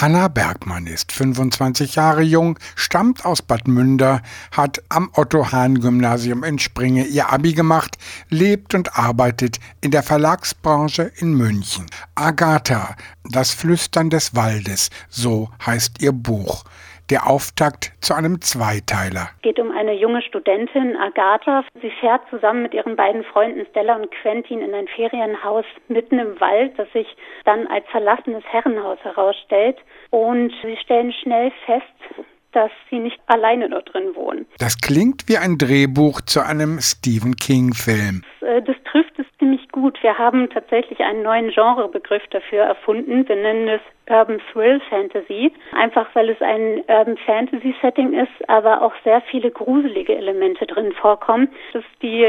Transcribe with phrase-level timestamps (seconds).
[0.00, 7.04] Hanna Bergmann ist 25 Jahre jung, stammt aus Bad Münder, hat am Otto-Hahn-Gymnasium in Springe
[7.04, 7.98] ihr Abi gemacht,
[8.30, 11.84] lebt und arbeitet in der Verlagsbranche in München.
[12.14, 16.64] Agatha, das Flüstern des Waldes, so heißt ihr Buch
[17.10, 19.30] der Auftakt zu einem Zweiteiler.
[19.36, 21.64] Es geht um eine junge Studentin, Agatha.
[21.82, 26.40] Sie fährt zusammen mit ihren beiden Freunden Stella und Quentin in ein Ferienhaus mitten im
[26.40, 27.06] Wald, das sich
[27.44, 29.78] dann als verlassenes Herrenhaus herausstellt.
[30.10, 34.46] Und sie stellen schnell fest, dass sie nicht alleine dort drin wohnen.
[34.58, 38.22] Das klingt wie ein Drehbuch zu einem Stephen King-Film.
[38.40, 39.09] Das, äh, das trifft
[39.40, 40.00] ziemlich gut.
[40.02, 43.28] Wir haben tatsächlich einen neuen Genrebegriff dafür erfunden.
[43.28, 48.82] Wir nennen es Urban Thrill Fantasy, einfach weil es ein Urban Fantasy Setting ist, aber
[48.82, 52.24] auch sehr viele gruselige Elemente drin vorkommen, dass die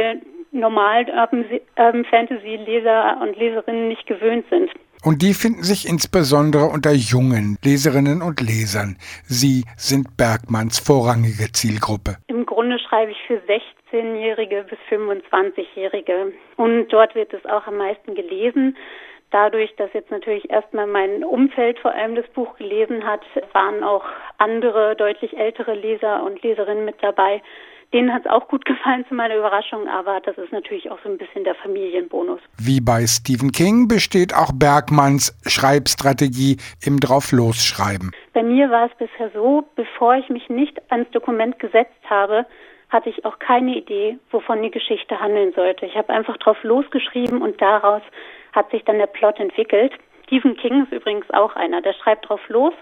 [0.51, 1.45] normalen Urban,
[1.77, 4.71] Urban Fantasy Leser und Leserinnen nicht gewöhnt sind.
[5.03, 8.97] Und die finden sich insbesondere unter jungen Leserinnen und Lesern.
[9.25, 12.17] Sie sind Bergmanns vorrangige Zielgruppe.
[12.27, 13.41] Im Grunde schreibe ich für
[13.91, 16.31] 16-Jährige bis 25-Jährige.
[16.57, 18.77] Und dort wird es auch am meisten gelesen.
[19.31, 23.21] Dadurch, dass jetzt natürlich erstmal mein Umfeld vor allem das Buch gelesen hat,
[23.53, 24.05] waren auch
[24.37, 27.41] andere, deutlich ältere Leser und Leserinnen mit dabei,
[27.93, 31.09] Denen hat es auch gut gefallen zu meiner Überraschung, aber das ist natürlich auch so
[31.09, 32.39] ein bisschen der Familienbonus.
[32.57, 38.11] Wie bei Stephen King besteht auch Bergmanns Schreibstrategie im Drauflosschreiben.
[38.33, 42.45] Bei mir war es bisher so, bevor ich mich nicht ans Dokument gesetzt habe,
[42.89, 45.85] hatte ich auch keine Idee, wovon die Geschichte handeln sollte.
[45.85, 48.01] Ich habe einfach drauf losgeschrieben und daraus
[48.53, 49.93] hat sich dann der Plot entwickelt.
[50.27, 52.73] Stephen King ist übrigens auch einer, der schreibt drauf los,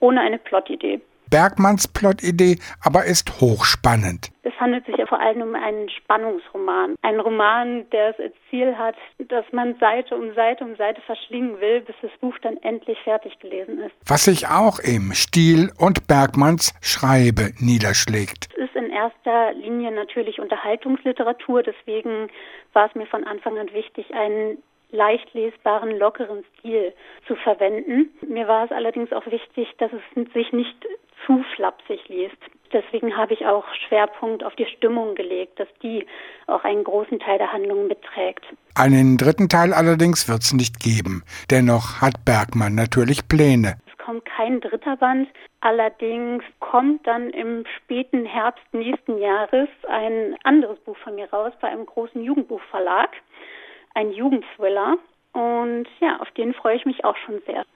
[0.00, 1.02] ohne eine Plotidee.
[1.28, 4.30] Bergmanns Plotidee aber ist hochspannend.
[4.56, 6.96] Es handelt sich ja vor allem um einen Spannungsroman.
[7.02, 11.60] Ein Roman, der es als Ziel hat, dass man Seite um Seite um Seite verschlingen
[11.60, 13.94] will, bis das Buch dann endlich fertig gelesen ist.
[14.06, 18.48] Was sich auch im Stil und Bergmanns Schreibe niederschlägt.
[18.54, 22.28] Es ist in erster Linie natürlich Unterhaltungsliteratur, deswegen
[22.72, 24.56] war es mir von Anfang an wichtig, einen
[24.90, 26.94] leicht lesbaren, lockeren Stil
[27.26, 28.10] zu verwenden.
[28.26, 30.86] Mir war es allerdings auch wichtig, dass es sich nicht
[31.26, 32.38] zu flapsig liest.
[32.72, 36.06] Deswegen habe ich auch Schwerpunkt auf die Stimmung gelegt, dass die
[36.46, 38.44] auch einen großen Teil der Handlung mitträgt.
[38.74, 41.22] Einen dritten Teil allerdings wird es nicht geben.
[41.50, 43.78] Dennoch hat Bergmann natürlich Pläne.
[43.90, 45.28] Es kommt kein dritter Band.
[45.60, 51.68] Allerdings kommt dann im späten Herbst nächsten Jahres ein anderes Buch von mir raus bei
[51.68, 53.10] einem großen Jugendbuchverlag.
[53.94, 54.98] Ein Jugendthriller.
[55.32, 57.66] Und ja, auf den freue ich mich auch schon sehr.